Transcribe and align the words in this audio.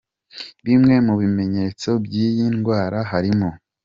Bimwe 0.65 0.95
mu 1.05 1.13
bimenyetso 1.21 1.89
by’iyi 2.03 2.45
ndwara 2.55 2.99
harimo:. 3.11 3.49